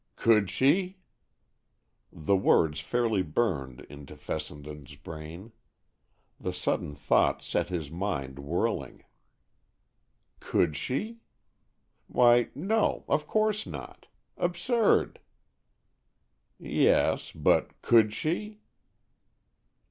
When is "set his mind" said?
7.43-8.39